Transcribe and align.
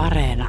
Areena. 0.00 0.48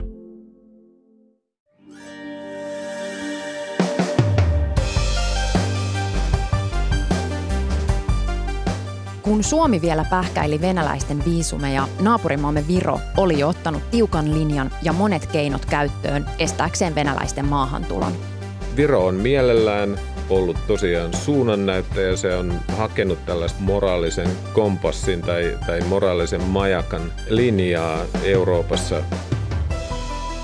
Kun 9.22 9.44
Suomi 9.44 9.82
vielä 9.82 10.06
pähkäili 10.10 10.62
venäläisten 10.62 11.26
viisumeja, 11.26 11.88
naapurimaamme 12.00 12.64
Viro 12.68 13.00
oli 13.18 13.40
jo 13.40 13.48
ottanut 13.48 13.92
tiukan 13.92 14.34
linjan 14.34 14.72
ja 14.82 14.94
monet 14.94 15.26
keinot 15.26 15.66
käyttöön 15.66 16.26
estääkseen 16.40 16.96
venäläisten 16.96 17.46
maahantulon. 17.46 18.12
Viro 18.76 19.06
on 19.06 19.16
mielellään 19.16 20.00
ollut 20.30 20.58
tosiaan 20.68 21.14
suunnannäyttäjä. 21.14 22.16
Se 22.16 22.36
on 22.36 22.54
hakenut 22.78 23.26
tällaista 23.26 23.62
moraalisen 23.62 24.28
kompassin 24.54 25.22
tai, 25.22 25.58
tai 25.68 25.82
moraalisen 25.82 26.44
majakan 26.44 27.14
linjaa 27.30 28.06
Euroopassa. 28.24 29.04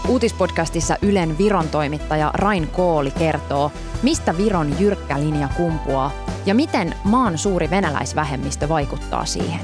Uutispodcastissa 0.07 0.97
Ylen 1.01 1.37
Viron 1.37 1.69
toimittaja 1.69 2.31
Rain 2.33 2.67
Kooli 2.67 3.11
kertoo, 3.11 3.71
mistä 4.03 4.37
Viron 4.37 4.79
jyrkkä 4.79 5.19
linja 5.19 5.49
kumpuaa 5.57 6.11
ja 6.45 6.55
miten 6.55 6.95
maan 7.03 7.37
suuri 7.37 7.69
venäläisvähemmistö 7.69 8.69
vaikuttaa 8.69 9.25
siihen. 9.25 9.59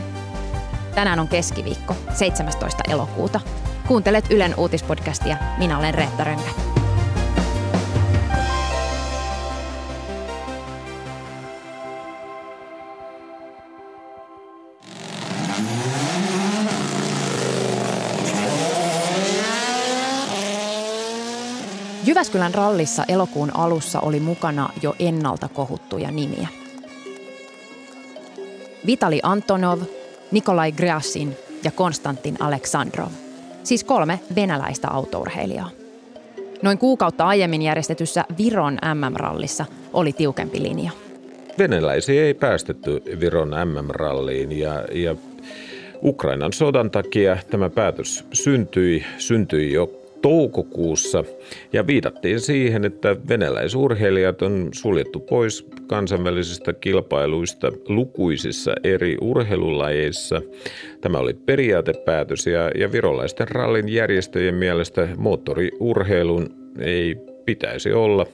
Tänään 0.95 1.19
on 1.19 1.27
keskiviikko, 1.27 1.95
17. 2.13 2.83
elokuuta. 2.89 3.39
Kuuntelet 3.87 4.31
Ylen 4.31 4.53
uutispodcastia. 4.57 5.37
Minä 5.57 5.77
olen 5.77 5.93
Reetta 5.93 6.23
Rönkä. 6.23 6.72
Jyväskylän 22.13 22.53
rallissa 22.53 23.03
elokuun 23.07 23.55
alussa 23.55 23.99
oli 23.99 24.19
mukana 24.19 24.69
jo 24.81 24.95
ennalta 24.99 25.47
kohuttuja 25.47 26.11
nimiä. 26.11 26.47
Vitali 28.85 29.19
Antonov, 29.23 29.79
Nikolai 30.31 30.71
Gryasin 30.71 31.37
ja 31.63 31.71
Konstantin 31.71 32.35
Aleksandrov. 32.39 33.07
Siis 33.63 33.83
kolme 33.83 34.19
venäläistä 34.35 34.87
autourheilijaa. 34.87 35.69
Noin 36.61 36.77
kuukautta 36.77 37.25
aiemmin 37.25 37.61
järjestetyssä 37.61 38.25
Viron 38.37 38.73
MM-rallissa 38.73 39.65
oli 39.93 40.13
tiukempi 40.13 40.61
linja. 40.61 40.91
Venäläisiä 41.57 42.23
ei 42.23 42.33
päästetty 42.33 43.03
Viron 43.19 43.49
MM-ralliin 43.49 44.51
ja, 44.51 44.85
ja 44.91 45.15
Ukrainan 46.03 46.53
sodan 46.53 46.91
takia 46.91 47.37
tämä 47.49 47.69
päätös 47.69 48.25
syntyi, 48.33 49.05
syntyi 49.17 49.73
jo 49.73 50.02
toukokuussa 50.23 51.23
ja 51.73 51.87
viitattiin 51.87 52.39
siihen, 52.39 52.85
että 52.85 53.15
venäläisurheilijat 53.29 54.41
on 54.41 54.69
suljettu 54.71 55.19
pois 55.19 55.67
kansainvälisistä 55.87 56.73
kilpailuista 56.73 57.71
lukuisissa 57.87 58.73
eri 58.83 59.17
urheilulajeissa. 59.21 60.41
Tämä 61.01 61.17
oli 61.17 61.33
periaatepäätös 61.33 62.47
ja, 62.47 62.71
ja 62.75 62.91
virolaisten 62.91 63.47
rallin 63.47 63.89
järjestöjen 63.89 64.55
mielestä 64.55 65.07
moottoriurheilun 65.17 66.49
ei 66.79 67.15
pitäisi 67.45 67.93
olla 67.93 68.25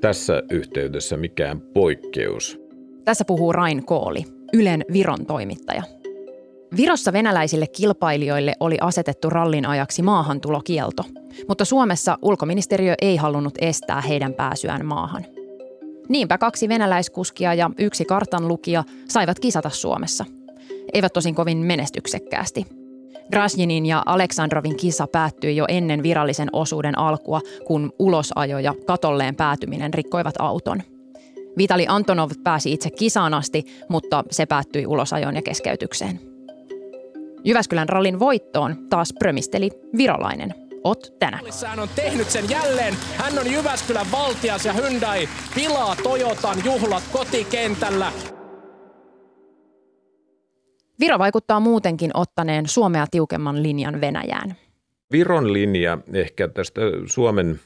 tässä 0.00 0.42
yhteydessä 0.50 1.16
mikään 1.16 1.60
poikkeus. 1.60 2.60
Tässä 3.04 3.24
puhuu 3.24 3.52
Rain 3.52 3.86
Kooli, 3.86 4.24
Ylen 4.52 4.84
Viron 4.92 5.26
toimittaja. 5.26 5.82
Virossa 6.76 7.12
venäläisille 7.12 7.66
kilpailijoille 7.66 8.54
oli 8.60 8.76
asetettu 8.80 9.30
rallin 9.30 9.66
ajaksi 9.66 10.02
maahantulokielto, 10.02 11.02
mutta 11.48 11.64
Suomessa 11.64 12.18
ulkoministeriö 12.22 12.94
ei 13.02 13.16
halunnut 13.16 13.54
estää 13.60 14.00
heidän 14.00 14.34
pääsyään 14.34 14.86
maahan. 14.86 15.24
Niinpä 16.08 16.38
kaksi 16.38 16.68
venäläiskuskia 16.68 17.54
ja 17.54 17.70
yksi 17.78 18.04
kartanlukija 18.04 18.84
saivat 19.08 19.38
kisata 19.38 19.70
Suomessa. 19.70 20.24
Eivät 20.92 21.12
tosin 21.12 21.34
kovin 21.34 21.58
menestyksekkäästi. 21.58 22.66
Grasjinin 23.30 23.86
ja 23.86 24.02
Aleksandrovin 24.06 24.76
kisa 24.76 25.06
päättyi 25.06 25.56
jo 25.56 25.64
ennen 25.68 26.02
virallisen 26.02 26.48
osuuden 26.52 26.98
alkua, 26.98 27.40
kun 27.66 27.92
ulosajo 27.98 28.58
ja 28.58 28.74
katolleen 28.86 29.36
päätyminen 29.36 29.94
rikkoivat 29.94 30.34
auton. 30.38 30.82
Vitali 31.58 31.86
Antonov 31.88 32.30
pääsi 32.44 32.72
itse 32.72 32.90
kisaan 32.90 33.34
asti, 33.34 33.64
mutta 33.88 34.24
se 34.30 34.46
päättyi 34.46 34.86
ulosajoon 34.86 35.36
ja 35.36 35.42
keskeytykseen. 35.42 36.35
Jyväskylän 37.44 37.88
rallin 37.88 38.18
voittoon 38.18 38.76
taas 38.90 39.12
prömisteli 39.18 39.70
virolainen 39.96 40.54
Ot 40.84 41.14
tänä. 41.18 41.40
Hän 41.66 41.80
on 41.80 41.88
tehnyt 41.96 42.30
sen 42.30 42.50
jälleen. 42.50 42.94
Hän 43.16 43.38
on 43.38 43.52
Jyväskylän 43.52 44.06
valtias 44.12 44.64
ja 44.64 44.72
Hyundai 44.72 45.28
pilaa 45.54 45.96
Toyotan 46.02 46.56
juhlat 46.64 47.02
kotikentällä. 47.12 48.12
Viro 51.00 51.18
vaikuttaa 51.18 51.60
muutenkin 51.60 52.10
ottaneen 52.14 52.68
Suomea 52.68 53.06
tiukemman 53.10 53.62
linjan 53.62 54.00
Venäjään. 54.00 54.54
Viron 55.12 55.52
linja 55.52 55.98
ehkä 56.12 56.48
tästä 56.48 56.80
Suomen 57.06 57.60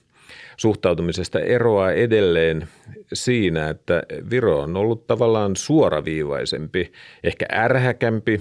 suhtautumisesta 0.57 1.41
eroaa 1.41 1.93
edelleen 1.93 2.69
siinä, 3.13 3.69
että 3.69 4.03
Viro 4.31 4.61
on 4.61 4.77
ollut 4.77 5.07
tavallaan 5.07 5.57
suoraviivaisempi, 5.57 6.93
ehkä 7.25 7.47
ärhäkämpi, 7.53 8.41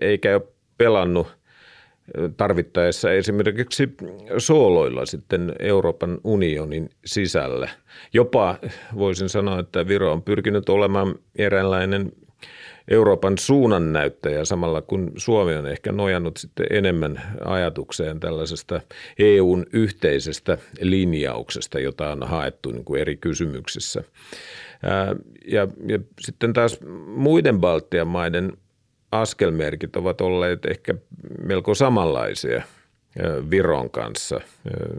eikä 0.00 0.34
ole 0.34 0.53
pelannut 0.78 1.36
tarvittaessa 2.36 3.12
esimerkiksi 3.12 3.88
sooloilla 4.38 5.06
sitten 5.06 5.52
Euroopan 5.58 6.18
unionin 6.24 6.90
sisällä. 7.04 7.68
Jopa 8.12 8.58
voisin 8.94 9.28
sanoa, 9.28 9.60
että 9.60 9.88
Viro 9.88 10.12
on 10.12 10.22
pyrkinyt 10.22 10.68
olemaan 10.68 11.14
eräänlainen 11.36 12.12
Euroopan 12.90 13.38
suunnannäyttäjä 13.38 14.44
samalla 14.44 14.82
kun 14.82 15.12
Suomi 15.16 15.54
on 15.54 15.66
ehkä 15.66 15.92
nojannut 15.92 16.36
sitten 16.36 16.66
enemmän 16.70 17.22
ajatukseen 17.44 18.20
tällaisesta 18.20 18.80
EUn 19.18 19.66
yhteisestä 19.72 20.58
linjauksesta, 20.80 21.78
jota 21.78 22.12
on 22.12 22.22
haettu 22.22 22.70
niin 22.70 22.84
kuin 22.84 23.00
eri 23.00 23.16
kysymyksissä. 23.16 24.04
Ja, 25.46 25.68
ja 25.86 25.98
sitten 26.20 26.52
taas 26.52 26.78
muiden 27.16 27.60
Baltian 27.60 28.08
maiden 28.08 28.52
askelmerkit 29.20 29.96
ovat 29.96 30.20
olleet 30.20 30.64
ehkä 30.66 30.94
melko 31.42 31.74
samanlaisia 31.74 32.62
Viron 33.50 33.90
kanssa. 33.90 34.40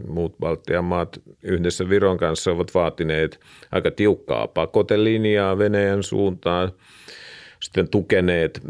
Muut 0.07 0.37
Baltian 0.39 0.85
maat 0.85 1.21
yhdessä 1.43 1.89
Viron 1.89 2.17
kanssa 2.17 2.51
ovat 2.51 2.73
vaatineet 2.73 3.39
aika 3.71 3.91
tiukkaa 3.91 4.47
pakotelinjaa 4.47 5.57
Venäjän 5.57 6.03
suuntaan. 6.03 6.71
Sitten 7.59 7.89
tukeneet 7.89 8.61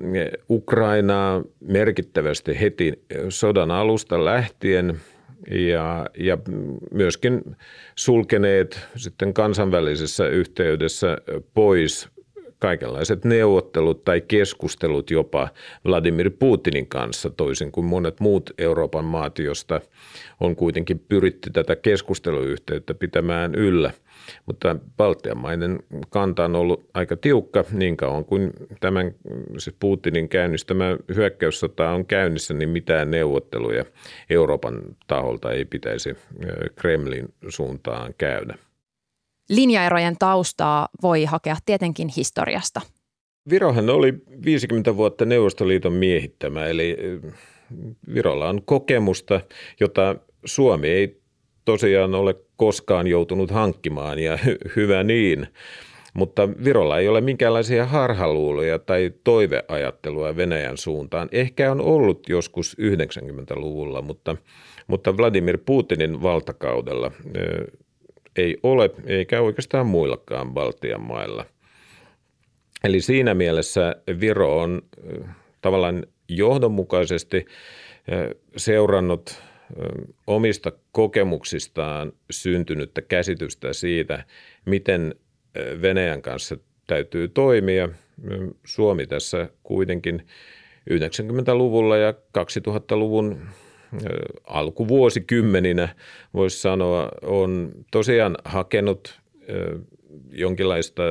Ukrainaa 0.50 1.44
merkittävästi 1.60 2.60
heti 2.60 2.94
sodan 3.30 3.72
alusta 3.72 4.26
lähtien 4.26 5.02
ja, 5.52 6.06
ja 6.18 6.38
myöskin 6.92 7.56
sulkeneet 7.96 8.88
sitten 8.96 9.34
kansainvälisessä 9.34 10.28
yhteydessä 10.28 11.18
pois 11.54 12.10
kaikenlaiset 12.66 13.26
neuvottelut 13.26 14.03
tai 14.03 14.22
keskustelut 14.22 15.12
jopa 15.12 15.48
Vladimir 15.88 16.31
Putinin 16.40 16.88
kanssa, 16.88 17.30
toisin 17.30 17.72
kuin 17.72 17.86
monet 17.86 18.20
muut 18.20 18.50
Euroopan 18.58 19.06
maat, 19.06 19.40
josta 19.40 19.81
on 20.40 20.56
kuitenkin 20.56 21.00
pyritty 21.00 21.50
tätä 21.50 21.76
keskusteluyhteyttä 21.76 22.94
pitämään 22.94 23.56
yllä. 23.56 23.92
Mutta 24.46 24.76
Baltian 24.98 25.38
maiden 25.38 25.80
kanta 26.09 26.46
on 26.46 26.56
ollut 26.56 26.90
aika 26.94 27.16
tiukka 27.18 27.64
niin 27.72 27.98
kauan 27.98 28.26
kuin 28.26 28.52
tämän 28.80 29.16
siis 29.58 29.76
Putinin 29.80 30.30
käynnistämä 30.30 30.97
hyökkäyssota 31.16 31.90
on 31.90 32.06
käynnissä, 32.06 32.53
niin 32.53 32.70
mitään 32.70 33.12
neuvotteluja 33.12 33.86
Euroopan 34.30 34.82
taholta 35.08 35.52
ei 35.52 35.66
pitäisi 35.66 36.16
Kremlin 36.76 37.34
suuntaan 37.50 38.14
käydä. 38.17 38.58
Linjaerojen 39.50 40.16
taustaa 40.20 40.90
voi 41.02 41.26
hakea 41.26 41.56
tietenkin 41.66 42.08
historiasta. 42.18 42.82
Virohan 43.50 43.90
oli 43.90 44.14
50 44.46 44.97
vuotta 44.97 45.26
Neuvostoliiton 45.26 45.94
miehittämä, 45.94 46.66
eli 46.66 46.97
Virolla 48.14 48.50
on 48.50 48.62
kokemusta, 48.66 49.42
jota 49.80 50.16
Suomi 50.46 50.88
ei 50.88 51.22
tosiaan 51.66 52.16
ole 52.16 52.36
koskaan 52.58 53.08
joutunut 53.08 53.52
hankkimaan 53.52 54.20
ja 54.20 54.40
hyvä 54.76 55.03
niin. 55.03 55.48
Mutta 56.14 56.50
Virolla 56.64 57.00
ei 57.00 57.08
ole 57.08 57.22
minkäänlaisia 57.22 57.86
harhaluuloja 57.86 58.80
tai 58.80 59.12
toiveajattelua 59.24 60.36
Venäjän 60.36 60.78
suuntaan. 60.78 61.30
Ehkä 61.32 61.72
on 61.72 61.82
ollut 61.82 62.30
joskus 62.30 62.78
90-luvulla, 62.82 64.02
mutta, 64.02 64.36
mutta 64.88 65.18
Vladimir 65.18 65.58
Putinin 65.66 66.22
valtakaudella 66.22 67.12
ei 68.35 68.58
ole, 68.64 68.90
eikä 69.05 69.41
oikeastaan 69.41 69.87
muillakaan 69.87 70.53
Baltian 70.53 71.02
mailla. 71.02 71.46
Eli 72.84 73.02
siinä 73.02 73.34
mielessä 73.34 73.96
Viro 74.20 74.59
on 74.59 74.82
tavallaan 75.61 76.05
johdonmukaisesti 76.29 77.46
seurannut 78.58 79.41
omista 80.28 80.72
kokemuksistaan 80.91 82.14
syntynyttä 82.32 83.02
käsitystä 83.02 83.73
siitä, 83.73 84.26
miten 84.66 85.16
Venäjän 85.81 86.22
kanssa 86.22 86.58
täytyy 86.88 87.28
toimia. 87.28 87.90
Suomi 88.66 89.08
tässä 89.08 89.49
kuitenkin 89.64 90.28
90-luvulla 90.90 91.97
ja 91.97 92.11
2000-luvun 92.11 93.41
alkuvuosikymmeninä 94.44 95.90
voisi 96.34 96.62
sanoa, 96.62 97.09
on 97.22 97.72
tosiaan 97.92 98.38
hakenut 98.46 99.20
jonkinlaista 100.32 101.03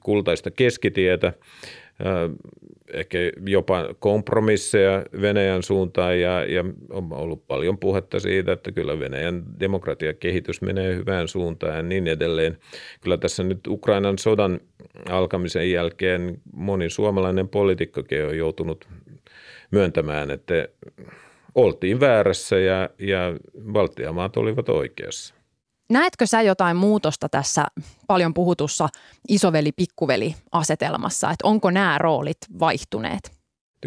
kultaista 0.00 0.50
keskitietä, 0.50 1.32
ehkä 2.92 3.18
jopa 3.46 3.94
kompromisseja 3.98 5.04
Venäjän 5.20 5.62
suuntaan 5.62 6.20
ja, 6.20 6.44
ja 6.44 6.64
on 6.90 7.12
ollut 7.12 7.46
paljon 7.46 7.78
puhetta 7.78 8.20
siitä, 8.20 8.52
että 8.52 8.72
kyllä 8.72 9.00
Venäjän 9.00 9.42
demokratiakehitys 9.60 10.62
menee 10.62 10.96
hyvään 10.96 11.28
suuntaan 11.28 11.76
ja 11.76 11.82
niin 11.82 12.06
edelleen. 12.06 12.58
Kyllä 13.00 13.16
tässä 13.16 13.42
nyt 13.42 13.66
Ukrainan 13.68 14.18
sodan 14.18 14.60
alkamisen 15.08 15.70
jälkeen 15.70 16.40
moni 16.52 16.90
suomalainen 16.90 17.48
poliitikkokin 17.48 18.26
on 18.26 18.38
joutunut 18.38 18.88
myöntämään, 19.70 20.30
että 20.30 20.68
oltiin 21.54 22.00
väärässä 22.00 22.58
ja, 22.58 22.90
ja 22.98 23.18
valtiamaat 23.72 24.36
olivat 24.36 24.68
oikeassa. 24.68 25.34
Näetkö 25.90 26.26
sä 26.26 26.42
jotain 26.42 26.76
muutosta 26.76 27.28
tässä 27.28 27.66
paljon 28.06 28.34
puhutussa 28.34 28.88
isoveli-pikkuveli-asetelmassa, 29.28 31.30
että 31.30 31.48
onko 31.48 31.70
nämä 31.70 31.98
roolit 31.98 32.38
vaihtuneet? 32.60 33.32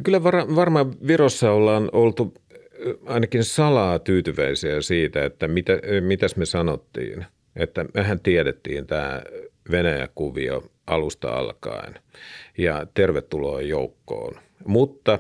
Kyllä 0.04 0.24
var, 0.24 0.56
varmaan 0.56 0.94
Virossa 1.08 1.52
ollaan 1.52 1.90
oltu 1.94 2.34
ainakin 3.06 3.44
salaa 3.44 4.00
tyytyväisiä 4.00 4.82
siitä, 4.82 5.26
että 5.26 5.48
mitä, 5.48 5.74
mitäs 6.02 6.36
me 6.36 6.46
sanottiin. 6.46 7.26
Että 7.56 7.86
mehän 7.94 8.20
tiedettiin 8.20 8.88
tämä 8.88 9.22
Venäjä-kuvio 9.72 10.64
alusta 10.88 11.30
alkaen 11.30 11.96
ja 12.58 12.86
tervetuloa 12.94 13.62
joukkoon. 13.62 14.34
Mutta 14.66 15.20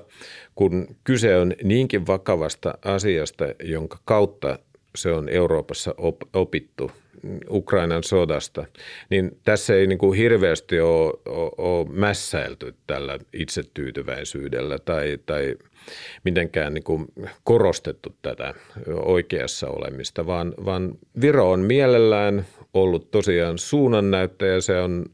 kun 0.56 0.96
kyse 1.04 1.38
on 1.38 1.54
niinkin 1.64 2.08
vakavasta 2.08 2.74
asiasta, 2.86 3.46
jonka 3.64 4.00
kautta 4.06 4.60
se 4.96 5.12
on 5.12 5.30
Euroopassa 5.30 5.94
op, 5.98 6.16
opittu 6.34 6.92
Ukrainan 7.50 8.04
sodasta, 8.04 8.66
niin 9.10 9.38
tässä 9.44 9.76
ei 9.76 9.88
niin 9.88 9.98
kuin 9.98 10.18
hirveästi 10.18 10.80
ole, 10.80 11.14
ole, 11.26 11.52
ole 11.58 11.88
mässäilty 11.90 12.76
tällä 12.88 13.20
itsetyytyväisyydellä 13.34 14.80
tai, 14.80 15.18
tai 15.26 15.56
mitenkään 16.24 16.74
niin 16.74 16.84
kuin 16.84 17.06
korostettu 17.44 18.16
tätä 18.22 18.54
oikeassa 18.88 19.68
olemista, 19.70 20.26
vaan, 20.26 20.54
vaan 20.66 20.92
Viro 21.22 21.52
on 21.52 21.60
mielellään 21.60 22.46
ollut 22.74 23.12
tosiaan 23.12 23.58
suunnannäyttäjä, 23.58 24.62
se 24.62 24.82
on 24.82 25.06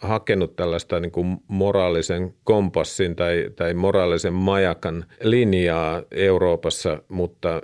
hakenut 0.00 0.56
tällaista 0.56 1.00
niin 1.00 1.12
kuin 1.12 1.36
moraalisen 1.48 2.34
kompassin 2.44 3.16
tai, 3.16 3.50
tai 3.56 3.74
moraalisen 3.74 4.32
majakan 4.32 5.04
linjaa 5.22 6.02
Euroopassa, 6.10 7.02
mutta 7.08 7.60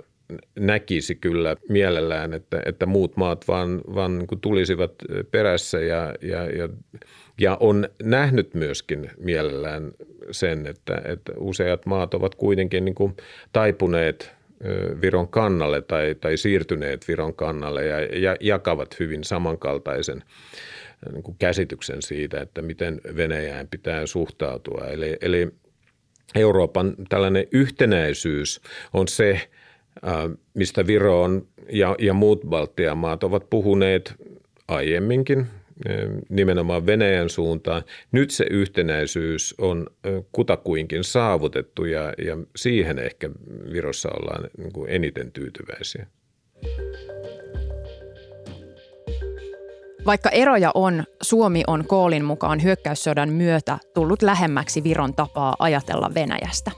näkisi 0.59 1.15
kyllä 1.15 1.55
mielellään, 1.69 2.33
että, 2.33 2.61
että 2.65 2.85
muut 2.85 3.17
maat 3.17 3.47
vaan, 3.47 3.81
vaan 3.95 4.17
niin 4.17 4.41
tulisivat 4.41 4.91
perässä 5.31 5.79
ja, 5.79 6.13
ja, 6.21 6.45
ja, 6.45 6.69
ja 7.41 7.57
on 7.59 7.89
nähnyt 8.03 8.53
myöskin 8.53 9.11
mielellään 9.17 9.91
sen, 10.31 10.67
että, 10.67 11.01
että 11.05 11.31
useat 11.37 11.85
maat 11.85 12.13
ovat 12.13 12.35
kuitenkin 12.35 12.85
niin 12.85 12.95
kuin 12.95 13.17
taipuneet 13.53 14.35
Viron 15.01 15.27
kannalle 15.27 15.81
tai, 15.81 16.15
tai 16.21 16.37
siirtyneet 16.37 17.07
Viron 17.07 17.33
kannalle 17.33 17.85
ja, 17.85 17.99
ja 18.01 18.35
jakavat 18.39 18.99
hyvin 18.99 19.23
samankaltaisen 19.23 20.23
niin 21.11 21.23
kuin 21.23 21.37
käsityksen 21.39 22.01
siitä, 22.01 22.41
että 22.41 22.61
miten 22.61 23.01
Venäjään 23.15 23.67
pitää 23.67 24.05
suhtautua. 24.05 24.85
Eli, 24.87 25.17
eli 25.21 25.51
Euroopan 26.35 26.95
tällainen 27.09 27.47
yhtenäisyys 27.51 28.61
on 28.93 29.07
se, 29.07 29.49
mistä 30.53 30.87
Viro 30.87 31.21
on 31.21 31.47
ja, 31.69 31.95
ja 31.99 32.13
muut 32.13 32.41
Baltian 32.49 32.97
maat 32.97 33.23
ovat 33.23 33.49
puhuneet 33.49 34.13
aiemminkin 34.67 35.47
nimenomaan 36.29 36.85
Venäjän 36.85 37.29
suuntaan. 37.29 37.83
Nyt 38.11 38.31
se 38.31 38.45
yhtenäisyys 38.51 39.55
on 39.57 39.87
kutakuinkin 40.31 41.03
saavutettu 41.03 41.85
ja, 41.85 42.13
ja 42.25 42.37
siihen 42.55 42.99
ehkä 42.99 43.29
Virossa 43.73 44.09
ollaan 44.09 44.49
niin 44.57 44.71
eniten 44.87 45.31
tyytyväisiä. 45.31 46.07
Vaikka 50.05 50.29
eroja 50.29 50.71
on, 50.73 51.03
Suomi 51.21 51.63
on 51.67 51.85
Koolin 51.87 52.25
mukaan 52.25 52.63
hyökkäyssodan 52.63 53.29
myötä 53.29 53.77
tullut 53.93 54.21
lähemmäksi 54.21 54.83
Viron 54.83 55.13
tapaa 55.13 55.55
ajatella 55.59 56.11
Venäjästä. 56.15 56.71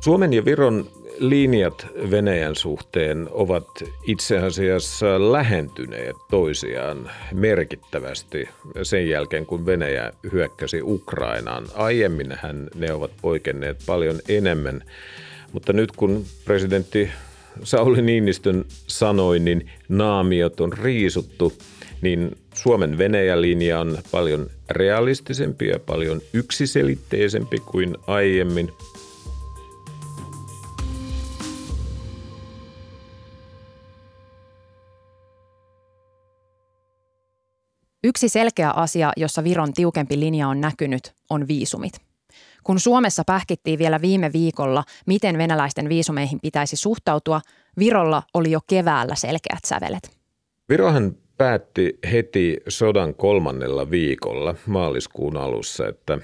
Suomen 0.00 0.32
ja 0.32 0.44
Viron 0.44 0.86
linjat 1.18 1.86
Venäjän 2.10 2.56
suhteen 2.56 3.28
ovat 3.30 3.66
itse 4.06 4.38
asiassa 4.38 5.32
lähentyneet 5.32 6.16
toisiaan 6.30 7.10
merkittävästi 7.32 8.48
sen 8.82 9.08
jälkeen, 9.08 9.46
kun 9.46 9.66
Venäjä 9.66 10.12
hyökkäsi 10.32 10.82
Ukrainaan. 10.82 11.66
Aiemminhän 11.74 12.68
ne 12.74 12.92
ovat 12.92 13.10
poikenneet 13.22 13.76
paljon 13.86 14.16
enemmän, 14.28 14.82
mutta 15.52 15.72
nyt 15.72 15.92
kun 15.92 16.24
presidentti 16.44 17.10
Sauli 17.62 18.02
Niinistön 18.02 18.64
sanoi, 18.86 19.38
niin 19.38 19.70
naamiot 19.88 20.60
on 20.60 20.72
riisuttu, 20.72 21.52
niin 22.02 22.38
Suomen 22.54 22.98
Venäjä-linja 22.98 23.80
on 23.80 23.98
paljon 24.10 24.46
realistisempi 24.70 25.66
ja 25.68 25.78
paljon 25.78 26.20
yksiselitteisempi 26.32 27.58
kuin 27.58 27.96
aiemmin– 28.06 28.72
Yksi 38.04 38.28
selkeä 38.28 38.70
asia, 38.70 39.12
jossa 39.16 39.44
Viron 39.44 39.72
tiukempi 39.72 40.20
linja 40.20 40.48
on 40.48 40.60
näkynyt, 40.60 41.12
on 41.30 41.48
viisumit. 41.48 41.92
Kun 42.64 42.80
Suomessa 42.80 43.22
pähkittiin 43.26 43.78
vielä 43.78 44.00
viime 44.00 44.32
viikolla, 44.32 44.84
miten 45.06 45.38
venäläisten 45.38 45.88
viisumeihin 45.88 46.40
pitäisi 46.40 46.76
suhtautua, 46.76 47.40
Virolla 47.78 48.22
oli 48.34 48.50
jo 48.50 48.60
keväällä 48.66 49.14
selkeät 49.14 49.64
sävelet. 49.66 50.18
Virohan 50.68 51.16
päätti 51.38 51.98
heti 52.12 52.56
sodan 52.68 53.14
kolmannella 53.14 53.90
viikolla 53.90 54.54
maaliskuun 54.66 55.36
alussa, 55.36 55.88
että 55.88 56.18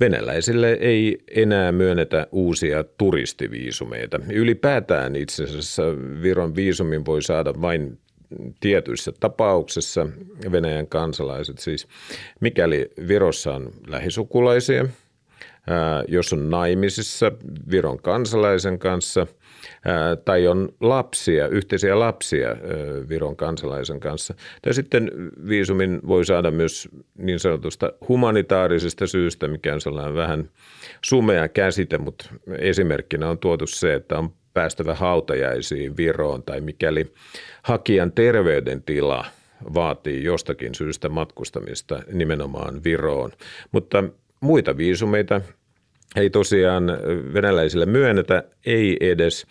venäläisille 0.00 0.72
ei 0.72 1.18
enää 1.30 1.72
myönnetä 1.72 2.26
uusia 2.32 2.84
turistiviisumeita. 2.84 4.20
Ylipäätään 4.32 5.16
itse 5.16 5.44
asiassa 5.44 5.82
Viron 6.22 6.56
viisumin 6.56 7.06
voi 7.06 7.22
saada 7.22 7.54
vain 7.60 7.98
tietyissä 8.60 9.12
tapauksissa 9.20 10.06
Venäjän 10.52 10.86
kansalaiset, 10.86 11.58
siis 11.58 11.88
mikäli 12.40 12.90
Virossa 13.08 13.54
on 13.54 13.70
lähisukulaisia, 13.86 14.86
jos 16.08 16.32
on 16.32 16.50
naimisissa 16.50 17.32
Viron 17.70 17.98
kansalaisen 17.98 18.78
kanssa 18.78 19.26
tai 20.24 20.46
on 20.46 20.68
lapsia, 20.80 21.48
yhteisiä 21.48 21.98
lapsia 21.98 22.56
Viron 23.08 23.36
kansalaisen 23.36 24.00
kanssa. 24.00 24.34
Tai 24.62 24.74
sitten 24.74 25.10
viisumin 25.48 26.00
voi 26.06 26.24
saada 26.24 26.50
myös 26.50 26.88
niin 27.18 27.40
sanotusta 27.40 27.92
humanitaarisesta 28.08 29.06
syystä, 29.06 29.48
mikä 29.48 29.74
on 29.74 29.80
sellainen 29.80 30.14
vähän 30.14 30.48
sumea 31.04 31.48
käsite, 31.48 31.98
mutta 31.98 32.26
esimerkkinä 32.58 33.30
on 33.30 33.38
tuotu 33.38 33.66
se, 33.66 33.94
että 33.94 34.18
on 34.18 34.30
päästävä 34.54 34.94
hautajaisiin 34.94 35.96
Viroon 35.96 36.42
tai 36.42 36.60
mikäli 36.60 37.12
hakijan 37.62 38.12
terveydentila 38.12 39.24
vaatii 39.74 40.24
jostakin 40.24 40.74
syystä 40.74 41.08
matkustamista 41.08 42.02
nimenomaan 42.12 42.84
Viroon. 42.84 43.32
Mutta 43.72 44.04
muita 44.40 44.76
viisumeita 44.76 45.40
ei 46.16 46.30
tosiaan 46.30 46.86
venäläisille 47.34 47.86
myönnetä, 47.86 48.42
ei 48.66 48.96
edes 49.00 49.46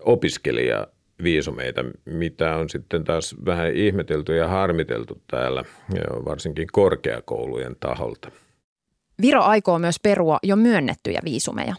opiskelija 0.00 0.86
viisumeita, 1.22 1.84
mitä 2.04 2.56
on 2.56 2.68
sitten 2.68 3.04
taas 3.04 3.36
vähän 3.46 3.74
ihmetelty 3.74 4.36
ja 4.36 4.48
harmiteltu 4.48 5.22
täällä, 5.30 5.64
varsinkin 6.24 6.68
korkeakoulujen 6.72 7.76
taholta. 7.80 8.30
Viro 9.22 9.42
aikoo 9.42 9.78
myös 9.78 9.96
perua 10.02 10.38
jo 10.42 10.56
myönnettyjä 10.56 11.20
viisumeja. 11.24 11.74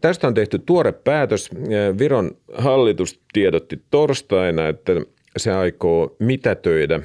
Tästä 0.00 0.26
on 0.26 0.34
tehty 0.34 0.58
tuore 0.58 0.92
päätös. 0.92 1.50
Viron 1.98 2.30
hallitus 2.54 3.20
tiedotti 3.32 3.82
torstaina, 3.90 4.68
että 4.68 4.92
se 5.36 5.52
aikoo 5.52 6.16
mitätöidä 6.18 7.00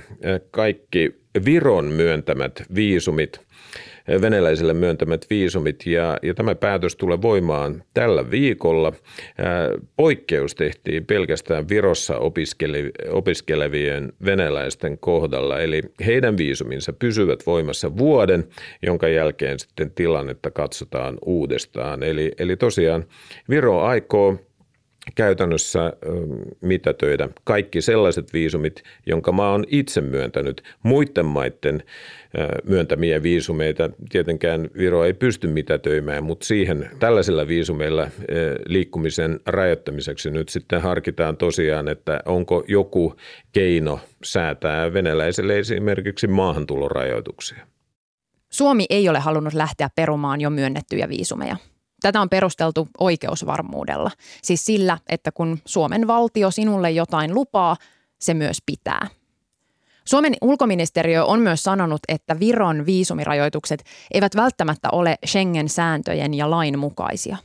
kaikki 0.52 1.24
Viron 1.46 1.86
myöntämät 1.86 2.64
viisumit 2.76 3.42
venäläisille 4.22 4.74
myöntämät 4.74 5.26
viisumit 5.30 5.86
ja, 5.86 6.18
ja 6.24 6.34
tämä 6.34 6.56
päätös 6.56 6.96
tulee 6.96 7.22
voimaan 7.22 7.84
tällä 7.94 8.32
viikolla. 8.32 8.94
Poikkeus 9.96 10.56
tehtiin 10.56 11.06
pelkästään 11.06 11.70
Virossa 11.70 12.18
opiskelevien 13.12 14.14
venäläisten 14.26 14.98
kohdalla, 14.98 15.60
eli 15.60 15.82
heidän 16.06 16.38
viisuminsa 16.38 16.94
pysyvät 16.94 17.46
voimassa 17.46 17.98
vuoden, 17.98 18.48
jonka 18.82 19.08
jälkeen 19.08 19.60
sitten 19.60 19.92
tilannetta 19.92 20.52
katsotaan 20.52 21.18
uudestaan. 21.26 22.04
Eli, 22.04 22.32
eli 22.40 22.56
tosiaan 22.56 23.06
Viro 23.50 23.82
aikoo 23.82 24.38
käytännössä 25.16 25.94
mitätöidä 26.62 27.30
kaikki 27.44 27.82
sellaiset 27.82 28.34
viisumit, 28.34 28.84
jonka 29.06 29.32
maa 29.32 29.54
on 29.54 29.66
itse 29.68 30.02
myöntänyt. 30.02 30.64
Muiden 30.84 31.26
maiden 31.26 31.84
myöntämiä 32.64 33.24
viisumeita 33.24 33.90
tietenkään 34.10 34.70
Viro 34.78 35.04
ei 35.04 35.14
pysty 35.14 35.48
mitätöimään, 35.48 36.24
mutta 36.24 36.46
siihen 36.46 36.90
tällaisilla 37.00 37.48
viisumeilla 37.48 38.08
liikkumisen 38.66 39.40
rajoittamiseksi 39.46 40.32
nyt 40.32 40.50
sitten 40.50 40.82
harkitaan 40.82 41.38
tosiaan, 41.38 41.88
että 41.88 42.20
onko 42.26 42.64
joku 42.68 43.16
keino 43.52 44.00
säätää 44.24 44.94
venäläiselle 44.94 45.60
esimerkiksi 45.60 46.28
maahantulorajoituksia. 46.28 47.68
Suomi 48.50 48.86
ei 48.90 49.10
ole 49.10 49.20
halunnut 49.20 49.54
lähteä 49.54 49.90
perumaan 49.96 50.42
jo 50.42 50.50
myönnettyjä 50.50 51.10
viisumeja. 51.10 51.56
Tätä 52.04 52.22
on 52.22 52.30
perusteltu 52.30 52.88
oikeusvarmuudella, 53.00 54.12
siis 54.42 54.66
sillä, 54.66 54.98
että 55.10 55.32
kun 55.32 55.60
Suomen 55.66 56.08
valtio 56.08 56.52
sinulle 56.52 56.92
jotain 56.92 57.36
lupaa, 57.36 57.78
se 58.20 58.34
myös 58.34 58.58
pitää. 58.66 59.08
Suomen 60.06 60.34
ulkoministeriö 60.42 61.26
on 61.26 61.40
myös 61.40 61.64
sanonut, 61.64 62.02
että 62.08 62.40
Viron 62.40 62.86
viisumirajoitukset 62.86 63.84
eivät 64.14 64.36
välttämättä 64.36 64.90
ole 64.92 65.16
Schengen-sääntöjen 65.26 66.34
ja 66.34 66.52
lain 66.52 66.80
mukaisia. 66.80 67.38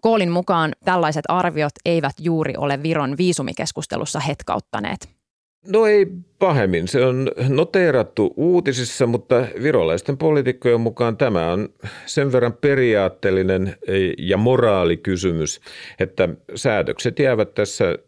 Koolin 0.00 0.30
mukaan 0.30 0.72
tällaiset 0.84 1.24
arviot 1.28 1.72
eivät 1.84 2.14
juuri 2.20 2.54
ole 2.56 2.82
Viron 2.82 3.16
viisumikeskustelussa 3.16 4.20
hetkauttaneet– 4.20 5.08
No 5.66 5.86
ei 5.86 6.06
pahemmin. 6.38 6.88
Se 6.88 7.04
on 7.04 7.30
noteerattu 7.48 8.34
uutisissa, 8.36 9.06
mutta 9.06 9.46
virolaisten 9.62 10.18
poliitikkojen 10.18 10.80
mukaan 10.80 11.16
tämä 11.16 11.52
on 11.52 11.68
sen 12.06 12.32
verran 12.32 12.52
periaatteellinen 12.52 13.76
ja 14.18 14.36
moraalikysymys, 14.36 15.60
että 16.00 16.28
säädökset 16.54 17.18
jäävät 17.18 17.54
tässä 17.54 17.98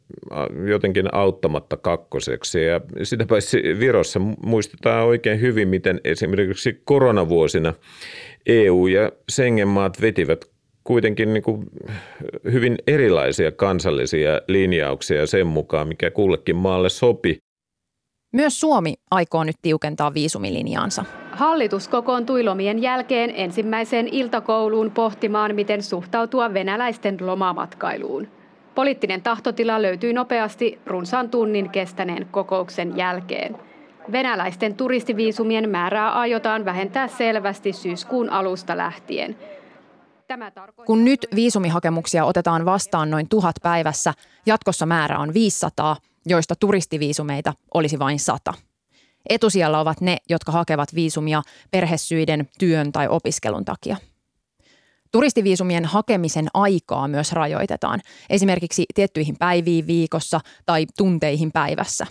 jotenkin 0.66 1.14
auttamatta 1.14 1.76
kakkoseksi. 1.76 2.64
Ja 2.64 2.80
sitä 3.02 3.26
paitsi 3.26 3.62
Virossa 3.78 4.20
muistetaan 4.44 5.06
oikein 5.06 5.40
hyvin, 5.40 5.68
miten 5.68 6.00
esimerkiksi 6.04 6.80
koronavuosina 6.84 7.74
EU 8.46 8.86
ja 8.86 9.12
Schengen-maat 9.30 10.00
vetivät 10.00 10.50
kuitenkin 10.84 11.34
niin 11.34 11.42
kuin 11.42 11.66
hyvin 12.52 12.78
erilaisia 12.86 13.52
kansallisia 13.52 14.40
linjauksia 14.48 15.26
sen 15.26 15.46
mukaan, 15.46 15.88
mikä 15.88 16.10
kullekin 16.10 16.56
maalle 16.56 16.88
sopi. 16.88 17.38
Myös 18.32 18.60
Suomi 18.60 18.94
aikoo 19.10 19.44
nyt 19.44 19.56
tiukentaa 19.62 20.14
viisumilinjaansa. 20.14 21.04
Hallitus 21.32 21.88
kokoontui 21.88 22.44
lomien 22.44 22.82
jälkeen 22.82 23.32
ensimmäiseen 23.36 24.08
iltakouluun 24.08 24.90
pohtimaan, 24.90 25.54
miten 25.54 25.82
suhtautua 25.82 26.54
venäläisten 26.54 27.16
lomamatkailuun. 27.20 28.28
Poliittinen 28.74 29.22
tahtotila 29.22 29.82
löytyi 29.82 30.12
nopeasti 30.12 30.78
runsaan 30.86 31.30
tunnin 31.30 31.70
kestäneen 31.70 32.26
kokouksen 32.30 32.96
jälkeen. 32.96 33.56
Venäläisten 34.12 34.74
turistiviisumien 34.74 35.70
määrää 35.70 36.10
aiotaan 36.10 36.64
vähentää 36.64 37.08
selvästi 37.08 37.72
syyskuun 37.72 38.30
alusta 38.30 38.76
lähtien. 38.76 39.36
Kun 40.86 41.04
nyt 41.04 41.26
viisumihakemuksia 41.34 42.24
otetaan 42.24 42.64
vastaan 42.64 43.10
noin 43.10 43.28
tuhat 43.28 43.56
päivässä, 43.62 44.14
jatkossa 44.46 44.86
määrä 44.86 45.18
on 45.18 45.34
500, 45.34 45.96
joista 46.26 46.54
turistiviisumeita 46.56 47.54
olisi 47.74 47.98
vain 47.98 48.18
sata. 48.18 48.54
Etusijalla 49.28 49.80
ovat 49.80 50.00
ne, 50.00 50.16
jotka 50.28 50.52
hakevat 50.52 50.94
viisumia 50.94 51.42
perhesyiden, 51.70 52.48
työn 52.58 52.92
tai 52.92 53.08
opiskelun 53.08 53.64
takia. 53.64 53.96
Turistiviisumien 55.12 55.84
hakemisen 55.84 56.48
aikaa 56.54 57.08
myös 57.08 57.32
rajoitetaan, 57.32 58.00
esimerkiksi 58.30 58.84
tiettyihin 58.94 59.36
päiviin 59.38 59.86
viikossa 59.86 60.40
tai 60.66 60.86
tunteihin 60.96 61.52
päivässä. 61.52 62.06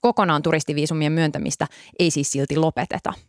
Kokonaan 0.00 0.42
turistiviisumien 0.42 1.12
myöntämistä 1.12 1.66
ei 1.98 2.10
siis 2.10 2.32
silti 2.32 2.56
lopeteta– 2.56 3.12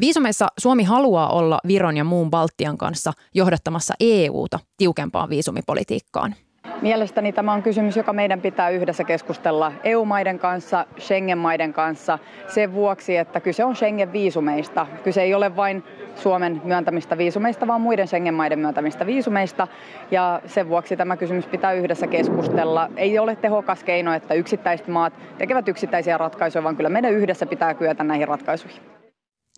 Viisumeissa 0.00 0.46
Suomi 0.58 0.84
haluaa 0.84 1.28
olla 1.28 1.58
Viron 1.66 1.96
ja 1.96 2.04
muun 2.04 2.30
Baltian 2.30 2.78
kanssa 2.78 3.12
johdattamassa 3.34 3.94
EUta 4.00 4.58
tiukempaan 4.76 5.28
viisumipolitiikkaan. 5.28 6.34
Mielestäni 6.82 7.32
tämä 7.32 7.52
on 7.52 7.62
kysymys, 7.62 7.96
joka 7.96 8.12
meidän 8.12 8.40
pitää 8.40 8.70
yhdessä 8.70 9.04
keskustella 9.04 9.72
EU-maiden 9.84 10.38
kanssa, 10.38 10.86
Schengen-maiden 10.98 11.72
kanssa 11.72 12.18
sen 12.48 12.72
vuoksi, 12.72 13.16
että 13.16 13.40
kyse 13.40 13.64
on 13.64 13.76
Schengen-viisumeista. 13.76 14.86
Kyse 15.04 15.22
ei 15.22 15.34
ole 15.34 15.56
vain 15.56 15.84
Suomen 16.14 16.62
myöntämistä 16.64 17.18
viisumeista, 17.18 17.66
vaan 17.66 17.80
muiden 17.80 18.06
Schengen-maiden 18.08 18.58
myöntämistä 18.58 19.06
viisumeista. 19.06 19.68
Ja 20.10 20.40
sen 20.46 20.68
vuoksi 20.68 20.96
tämä 20.96 21.16
kysymys 21.16 21.46
pitää 21.46 21.72
yhdessä 21.72 22.06
keskustella. 22.06 22.88
Ei 22.96 23.18
ole 23.18 23.36
tehokas 23.36 23.84
keino, 23.84 24.14
että 24.14 24.34
yksittäiset 24.34 24.88
maat 24.88 25.12
tekevät 25.38 25.68
yksittäisiä 25.68 26.18
ratkaisuja, 26.18 26.64
vaan 26.64 26.76
kyllä 26.76 26.88
meidän 26.88 27.12
yhdessä 27.12 27.46
pitää 27.46 27.74
kyetä 27.74 28.04
näihin 28.04 28.28
ratkaisuihin. 28.28 28.82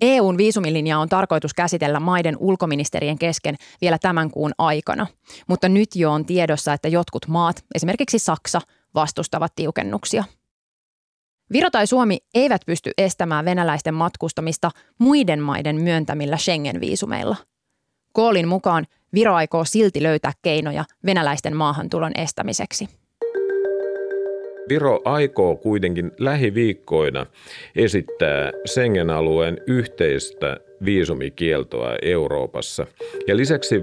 EUn 0.03 0.39
viisumilinja 0.39 0.99
on 0.99 1.09
tarkoitus 1.09 1.55
käsitellä 1.55 2.01
maiden 2.01 2.37
ulkoministerien 2.39 3.19
kesken 3.19 3.57
vielä 3.81 3.99
tämän 3.99 4.31
kuun 4.31 4.53
aikana, 4.59 5.07
mutta 5.49 5.69
nyt 5.69 5.97
jo 5.97 6.13
on 6.13 6.27
tiedossa, 6.27 6.73
että 6.73 6.89
jotkut 6.89 7.29
maat, 7.29 7.65
esimerkiksi 7.75 8.19
Saksa, 8.19 8.61
vastustavat 8.95 9.53
tiukennuksia. 9.55 10.25
Viro 11.53 11.71
tai 11.71 11.87
Suomi 11.87 12.19
eivät 12.35 12.63
pysty 12.67 12.91
estämään 12.99 13.45
venäläisten 13.45 13.95
matkustamista 13.95 14.71
muiden 14.99 15.41
maiden 15.41 15.77
myöntämillä 15.83 16.37
Schengen-viisumeilla. 16.37 17.37
Koolin 18.13 18.49
mukaan 18.49 18.87
Viro 19.15 19.35
aikoo 19.35 19.65
silti 19.65 20.03
löytää 20.03 20.33
keinoja 20.43 20.85
venäläisten 21.07 21.57
maahantulon 21.57 22.13
estämiseksi. 22.15 23.02
Viro 24.69 25.01
aikoo 25.05 25.57
kuitenkin 25.57 26.13
lähiviikkoina 26.19 27.27
esittää 27.77 28.53
Schengen-alueen 28.67 29.61
yhteistä 29.67 30.57
viisumikieltoa 30.85 31.95
Euroopassa. 32.03 32.87
Ja 33.27 33.37
lisäksi 33.37 33.83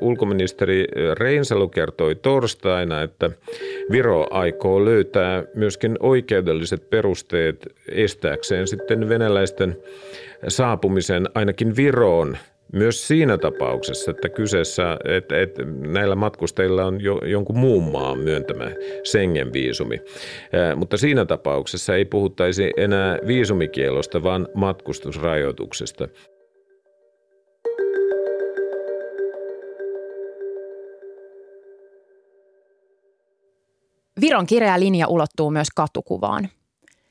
ulkoministeri 0.00 0.84
Reinsalu 1.18 1.68
kertoi 1.68 2.14
torstaina, 2.14 3.02
että 3.02 3.30
Viro 3.90 4.26
aikoo 4.30 4.84
löytää 4.84 5.44
myöskin 5.54 5.96
oikeudelliset 6.00 6.90
perusteet 6.90 7.66
estääkseen 7.88 8.66
sitten 8.66 9.08
venäläisten 9.08 9.76
saapumisen 10.48 11.28
ainakin 11.34 11.76
Viroon 11.76 12.36
myös 12.74 13.08
siinä 13.08 13.38
tapauksessa, 13.38 14.10
että 14.10 14.28
kyseessä, 14.28 14.98
että, 15.04 15.40
että 15.40 15.62
näillä 15.64 16.14
matkustajilla 16.14 16.84
on 16.84 17.00
jo, 17.00 17.18
jonkun 17.18 17.58
muun 17.58 17.92
maan 17.92 18.18
myöntämä 18.18 18.70
Schengen-viisumi. 19.04 20.00
mutta 20.76 20.96
siinä 20.96 21.24
tapauksessa 21.24 21.96
ei 21.96 22.04
puhuttaisi 22.04 22.70
enää 22.76 23.18
viisumikielosta, 23.26 24.22
vaan 24.22 24.48
matkustusrajoituksesta. 24.54 26.08
Viron 34.20 34.46
kireä 34.46 34.80
linja 34.80 35.08
ulottuu 35.08 35.50
myös 35.50 35.68
katukuvaan. 35.76 36.48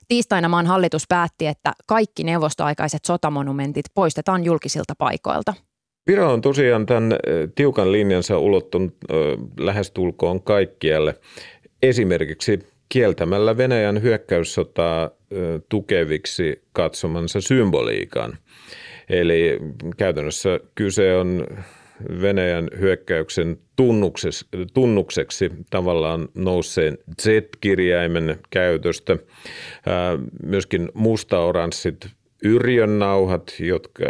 Tiistaina 0.07 0.49
maan 0.49 0.67
hallitus 0.67 1.03
päätti, 1.09 1.47
että 1.47 1.73
kaikki 1.87 2.23
neuvostoaikaiset 2.23 3.05
sotamonumentit 3.05 3.85
poistetaan 3.93 4.43
julkisilta 4.43 4.93
paikoilta. 4.97 5.53
Viro 6.07 6.33
on 6.33 6.41
tosiaan 6.41 6.85
tämän 6.85 7.15
tiukan 7.55 7.91
linjansa 7.91 8.37
ulottunut 8.37 8.97
lähestulkoon 9.59 10.41
kaikkialle. 10.41 11.15
Esimerkiksi 11.83 12.59
kieltämällä 12.89 13.57
Venäjän 13.57 14.01
hyökkäyssotaa 14.01 15.09
tukeviksi 15.69 16.63
katsomansa 16.73 17.41
symboliikan. 17.41 18.37
Eli 19.09 19.59
käytännössä 19.97 20.59
kyse 20.75 21.15
on 21.15 21.47
Venäjän 22.21 22.69
hyökkäyksen 22.79 23.57
tunnukseksi 24.73 25.51
tavallaan 25.69 26.27
nousseen 26.35 26.97
Z-kirjaimen 27.21 28.39
käytöstä. 28.49 29.17
Myöskin 30.43 30.89
musta-oranssit 30.93 32.07
yrjönnauhat, 32.43 33.53
jotka 33.59 34.03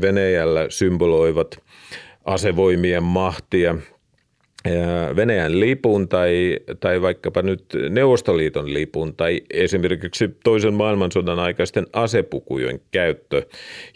Venäjällä 0.00 0.66
symboloivat 0.68 1.58
asevoimien 2.24 3.02
mahtia. 3.02 3.76
Venäjän 5.16 5.60
lipun 5.60 6.08
tai, 6.08 6.58
tai 6.80 7.02
vaikkapa 7.02 7.42
nyt 7.42 7.64
Neuvostoliiton 7.90 8.74
lipun 8.74 9.14
tai 9.14 9.40
esimerkiksi 9.50 10.30
toisen 10.44 10.74
maailmansodan 10.74 11.38
aikaisten 11.38 11.86
asepukujen 11.92 12.80
käyttö 12.90 13.42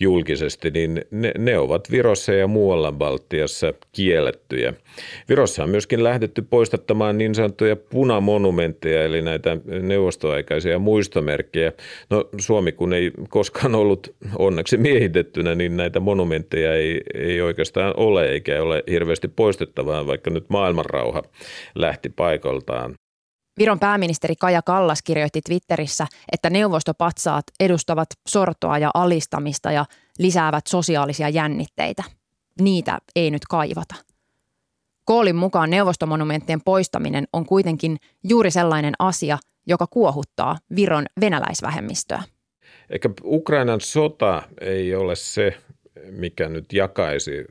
julkisesti, 0.01 0.71
niin 0.71 1.05
ne, 1.11 1.33
ne 1.39 1.59
ovat 1.59 1.91
Virossa 1.91 2.33
ja 2.33 2.47
muualla 2.47 2.93
Baltiassa 2.93 3.75
kiellettyjä. 3.93 4.75
Virossa 5.29 5.63
on 5.65 5.71
myöskin 5.71 6.05
lähdetty 6.05 6.43
poistattamaan 6.43 7.19
niin 7.19 7.35
sanottuja 7.35 7.77
punamonumentteja, 7.77 9.05
eli 9.05 9.23
näitä 9.23 9.57
neuvostoaikaisia 9.83 10.79
muistomerkkejä. 10.79 11.73
No 12.11 12.29
Suomi 12.39 12.73
kun 12.73 12.93
ei 12.93 13.11
koskaan 13.29 13.75
ollut 13.75 14.15
onneksi 14.39 14.77
miehitettynä, 14.77 15.55
niin 15.55 15.77
näitä 15.77 16.01
monumentteja 16.01 16.75
ei, 16.75 17.01
ei 17.15 17.41
oikeastaan 17.41 17.95
ole 17.97 18.29
eikä 18.29 18.63
ole 18.63 18.83
hirveästi 18.91 19.29
poistettavaa, 19.29 20.07
vaikka 20.07 20.31
nyt 20.31 20.45
maailmanrauha 20.63 21.23
lähti 21.75 22.09
paikaltaan. 22.09 22.95
Viron 23.59 23.79
pääministeri 23.79 24.35
Kaja 24.37 24.63
Kallas 24.63 25.03
kirjoitti 25.03 25.41
Twitterissä, 25.41 26.07
että 26.33 26.51
neuvostopatsaat 26.51 27.45
edustavat 27.61 28.09
sortoa 28.29 28.79
ja 28.79 28.91
alistamista 28.95 29.73
ja 29.73 29.85
lisäävät 30.19 30.67
sosiaalisia 30.67 31.29
jännitteitä. 31.29 32.03
Niitä 32.61 32.99
ei 33.17 33.31
nyt 33.31 33.43
kaivata. 33.49 33.95
Koolin 35.05 35.37
mukaan 35.37 35.71
neuvostomonumenttien 35.71 36.61
poistaminen 36.65 37.25
on 37.33 37.47
kuitenkin 37.47 37.97
juuri 38.25 38.51
sellainen 38.51 38.95
asia, 38.99 39.39
joka 39.67 39.87
kuohuttaa 39.87 40.59
Viron 40.77 41.07
venäläisvähemmistöä. 41.21 42.23
Eikä 42.91 43.11
Ukrainan 43.25 43.81
sota 43.81 44.43
ei 44.61 44.95
ole 44.95 45.17
se, 45.17 45.59
mikä 46.11 46.49
nyt 46.49 46.73
jakaisi 46.73 47.45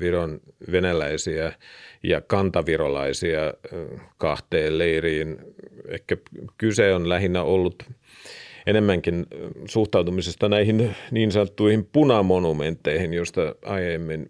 Viron 0.00 0.40
venäläisiä 0.72 1.52
ja 2.02 2.20
kantavirolaisia 2.20 3.54
kahteen 4.18 4.78
leiriin. 4.78 5.38
Ehkä 5.88 6.16
kyse 6.58 6.94
on 6.94 7.08
lähinnä 7.08 7.42
ollut 7.42 7.82
enemmänkin 8.66 9.26
suhtautumisesta 9.68 10.48
näihin 10.48 10.96
niin 11.10 11.32
sanottuihin 11.32 11.88
punamonumentteihin, 11.92 13.14
joista 13.14 13.54
aiemmin 13.64 14.26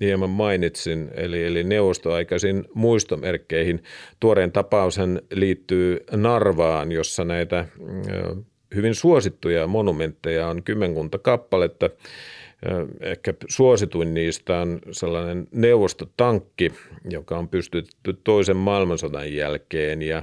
hieman 0.00 0.30
mainitsin, 0.30 1.10
eli, 1.14 1.44
eli 1.44 1.64
neuvostoaikaisiin 1.64 2.64
muistomerkkeihin. 2.74 3.82
Tuoreen 4.20 4.52
tapaushan 4.52 5.20
liittyy 5.32 6.04
Narvaan, 6.12 6.92
jossa 6.92 7.24
näitä 7.24 7.64
hyvin 8.74 8.94
suosittuja 8.94 9.66
monumentteja 9.66 10.48
on 10.48 10.62
kymmenkunta 10.62 11.18
kappaletta– 11.18 11.90
Ehkä 13.00 13.34
suosituin 13.48 14.14
niistä 14.14 14.58
on 14.58 14.80
sellainen 14.90 15.48
neuvostotankki, 15.52 16.72
joka 17.10 17.38
on 17.38 17.48
pystytty 17.48 18.12
toisen 18.24 18.56
maailmansodan 18.56 19.34
jälkeen 19.34 20.02
ja, 20.02 20.22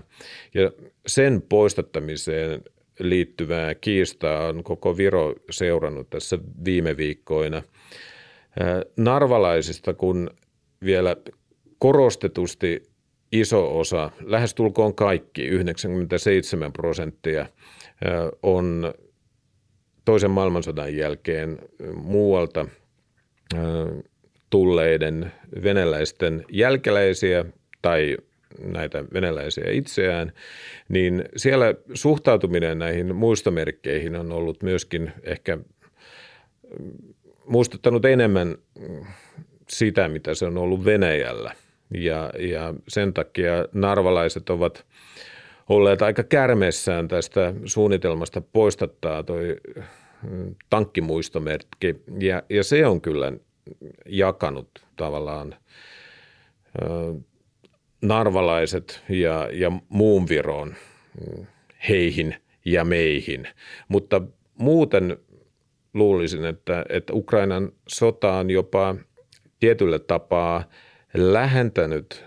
ja 0.53 0.71
sen 1.07 1.41
poistattamiseen 1.41 2.61
liittyvää 2.99 3.75
kiistaa 3.75 4.47
on 4.47 4.63
koko 4.63 4.97
Viro 4.97 5.35
seurannut 5.51 6.09
tässä 6.09 6.39
viime 6.65 6.97
viikkoina. 6.97 7.61
Narvalaisista, 8.97 9.93
kun 9.93 10.29
vielä 10.83 11.15
korostetusti 11.79 12.83
iso 13.31 13.79
osa, 13.79 14.11
lähestulkoon 14.21 14.95
kaikki, 14.95 15.45
97 15.45 16.73
prosenttia, 16.73 17.45
on 18.43 18.93
toisen 20.09 20.31
maailmansodan 20.31 20.95
jälkeen 20.95 21.59
muualta 21.93 22.65
tulleiden 24.49 25.31
venäläisten 25.63 26.45
jälkeläisiä 26.51 27.45
tai 27.81 28.17
näitä 28.63 29.03
venäläisiä 29.13 29.71
itseään, 29.71 30.31
niin 30.89 31.23
siellä 31.35 31.73
suhtautuminen 31.93 32.79
näihin 32.79 33.15
muistomerkkeihin 33.15 34.15
on 34.15 34.31
ollut 34.31 34.63
myöskin 34.63 35.11
ehkä 35.23 35.57
muistuttanut 37.45 38.05
enemmän 38.05 38.55
sitä, 39.67 40.07
mitä 40.07 40.33
se 40.33 40.45
on 40.45 40.57
ollut 40.57 40.85
Venäjällä. 40.85 41.55
Ja, 41.93 42.31
ja 42.39 42.73
sen 42.87 43.13
takia 43.13 43.51
narvalaiset 43.73 44.49
ovat 44.49 44.85
olleet 45.69 46.01
aika 46.01 46.23
kärmeessään 46.23 47.07
tästä 47.07 47.53
suunnitelmasta 47.65 48.41
poistattaa 48.41 49.23
toi 49.23 49.57
tankkimuistomerkki 50.69 51.95
ja, 52.19 52.43
ja 52.49 52.63
se 52.63 52.87
on 52.87 53.01
kyllä 53.01 53.33
jakanut 54.05 54.85
tavallaan 54.95 55.55
narvalaiset 58.01 59.03
ja, 59.09 59.49
ja 59.51 59.71
muun 59.89 60.29
Viroon 60.29 60.75
heihin 61.89 62.35
ja 62.65 62.85
meihin. 62.85 63.47
Mutta 63.87 64.21
muuten 64.57 65.17
luulisin, 65.93 66.45
että, 66.45 66.85
että 66.89 67.13
Ukrainan 67.13 67.71
sota 67.87 68.33
on 68.33 68.49
jopa 68.49 68.95
tietyllä 69.59 69.99
tapaa 69.99 70.63
lähentänyt 71.13 72.25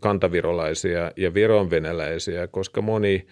kantavirolaisia 0.00 1.12
ja 1.16 1.34
vironvenäläisiä, 1.34 2.46
koska 2.46 2.82
moni 2.82 3.26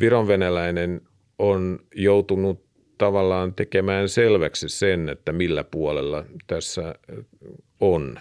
vironvenäläinen 0.00 1.00
on 1.38 1.78
joutunut 1.94 2.64
tavallaan 2.98 3.54
tekemään 3.54 4.08
selväksi 4.08 4.68
sen, 4.68 5.08
että 5.08 5.32
millä 5.32 5.64
puolella 5.64 6.24
tässä 6.46 6.94
on. 7.80 8.18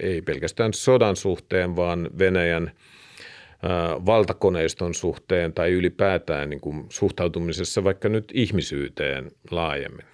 Ei 0.00 0.22
pelkästään 0.22 0.74
sodan 0.74 1.16
suhteen, 1.16 1.76
vaan 1.76 2.10
Venäjän 2.18 2.70
valtakoneiston 4.06 4.94
suhteen 4.94 5.52
tai 5.52 5.70
ylipäätään 5.72 6.50
niin 6.50 6.60
kuin 6.60 6.86
suhtautumisessa 6.88 7.84
vaikka 7.84 8.08
nyt 8.08 8.32
ihmisyyteen 8.34 9.30
laajemmin. 9.50 10.06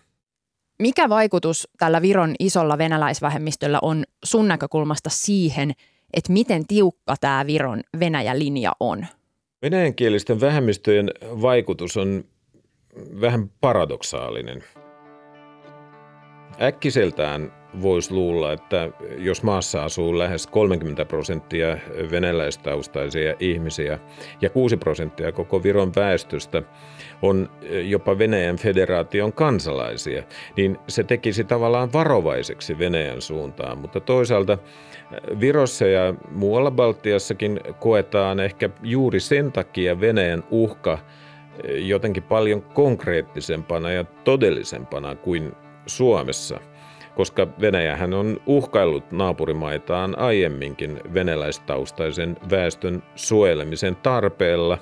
Mikä 0.78 1.08
vaikutus 1.08 1.68
tällä 1.78 2.02
Viron 2.02 2.34
isolla 2.38 2.78
venäläisvähemmistöllä 2.78 3.78
on 3.82 4.04
sun 4.24 4.48
näkökulmasta 4.48 5.10
siihen, 5.10 5.72
miten 6.28 6.66
tiukka 6.66 7.14
tämä 7.20 7.46
Viron 7.46 7.80
Venäjä-linja 8.00 8.72
on? 8.80 9.06
Venäjänkielisten 9.62 10.40
vähemmistöjen 10.40 11.10
vaikutus 11.22 11.96
on 11.96 12.24
vähän 13.20 13.50
paradoksaalinen. 13.60 14.64
Äkkiseltään 16.62 17.63
voisi 17.82 18.14
luulla, 18.14 18.52
että 18.52 18.90
jos 19.18 19.42
maassa 19.42 19.84
asuu 19.84 20.18
lähes 20.18 20.46
30 20.46 21.04
prosenttia 21.04 21.78
venäläistaustaisia 22.10 23.34
ihmisiä 23.40 23.98
ja 24.40 24.50
6 24.50 24.76
prosenttia 24.76 25.32
koko 25.32 25.62
Viron 25.62 25.92
väestöstä 25.96 26.62
on 27.22 27.50
jopa 27.82 28.18
Venäjän 28.18 28.56
federaation 28.56 29.32
kansalaisia, 29.32 30.22
niin 30.56 30.78
se 30.88 31.04
tekisi 31.04 31.44
tavallaan 31.44 31.92
varovaiseksi 31.92 32.78
Venäjän 32.78 33.22
suuntaan. 33.22 33.78
Mutta 33.78 34.00
toisaalta 34.00 34.58
Virossa 35.40 35.86
ja 35.86 36.14
muualla 36.30 36.70
Baltiassakin 36.70 37.60
koetaan 37.80 38.40
ehkä 38.40 38.70
juuri 38.82 39.20
sen 39.20 39.52
takia 39.52 40.00
Venäjän 40.00 40.44
uhka 40.50 40.98
jotenkin 41.68 42.22
paljon 42.22 42.62
konkreettisempana 42.62 43.90
ja 43.90 44.04
todellisempana 44.04 45.14
kuin 45.14 45.52
Suomessa– 45.86 46.60
koska 47.16 47.48
Venäjähän 47.60 48.14
on 48.14 48.40
uhkaillut 48.46 49.12
naapurimaitaan 49.12 50.18
aiemminkin 50.18 51.00
venäläistaustaisen 51.14 52.36
väestön 52.50 53.02
suojelemisen 53.14 53.96
tarpeella 53.96 54.78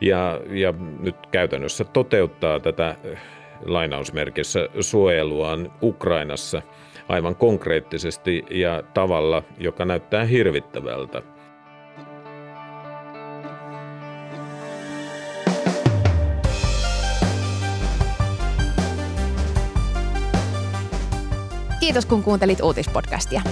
ja, 0.00 0.40
ja 0.50 0.74
nyt 1.00 1.16
käytännössä 1.30 1.84
toteuttaa 1.84 2.60
tätä 2.60 2.96
eh, 3.04 3.18
lainausmerkissä 3.64 4.68
suojeluaan 4.80 5.72
Ukrainassa 5.82 6.62
aivan 7.08 7.36
konkreettisesti 7.36 8.44
ja 8.50 8.82
tavalla, 8.94 9.42
joka 9.58 9.84
näyttää 9.84 10.24
hirvittävältä. 10.24 11.22
Kiitos 21.80 22.06
kun 22.06 22.22
kuuntelit 22.22 22.60
uutispodcastia. 22.60 23.42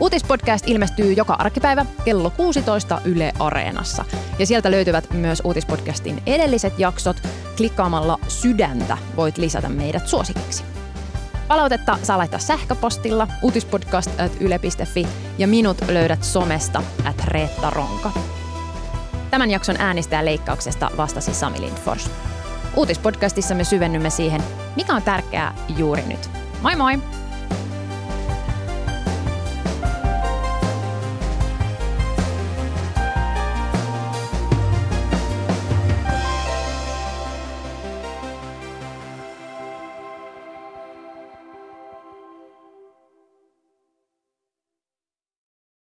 Uutispodcast 0.00 0.68
ilmestyy 0.68 1.12
joka 1.12 1.34
arkipäivä 1.34 1.86
kello 2.04 2.30
16 2.30 3.00
Yle 3.04 3.32
Areenassa. 3.38 4.04
Ja 4.38 4.46
sieltä 4.46 4.70
löytyvät 4.70 5.10
myös 5.12 5.42
uutispodcastin 5.44 6.22
edelliset 6.26 6.78
jaksot. 6.78 7.16
Klikkaamalla 7.56 8.18
sydäntä 8.28 8.98
voit 9.16 9.38
lisätä 9.38 9.68
meidät 9.68 10.08
suosikiksi. 10.08 10.64
Palautetta 11.48 11.98
saa 12.02 12.18
laittaa 12.18 12.40
sähköpostilla 12.40 13.28
uutispodcast.yle.fi 13.42 15.06
ja 15.38 15.48
minut 15.48 15.76
löydät 15.88 16.24
somesta 16.24 16.82
at 17.04 17.24
Reetta 17.24 17.70
Ronka. 17.70 18.12
Tämän 19.30 19.50
jakson 19.50 19.76
äänistä 19.78 20.24
leikkauksesta 20.24 20.90
vastasi 20.96 21.34
Sami 21.34 21.60
Lindfors. 21.60 22.10
Uutispodcastissa 22.76 23.54
me 23.54 23.64
syvennymme 23.64 24.10
siihen, 24.10 24.42
mikä 24.76 24.94
on 24.94 25.02
tärkeää 25.02 25.54
juuri 25.76 26.02
nyt. 26.02 26.30
Moi 26.62 26.76
moi! 26.76 27.19